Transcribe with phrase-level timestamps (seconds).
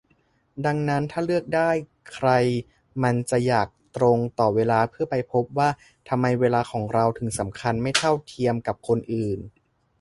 [0.65, 1.69] ดังนั้น ถ้าเลือกได้
[2.13, 2.29] ใคร
[3.03, 3.67] มันจะอยาก
[3.97, 5.69] ตรงต่อเวลาเพื่อไปพบว่า
[6.09, 9.39] ทำไมเวลาของเราถึงสำคัญไม่เท่าเทียมกับคนอื่น